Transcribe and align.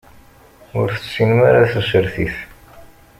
Ur 0.79 0.87
tessinem 0.95 1.39
ara 1.49 1.71
tasertit. 1.71 2.35